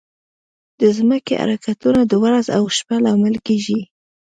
[0.79, 3.79] د ځمکې حرکتونه د ورځ او شپه لامل کېږي.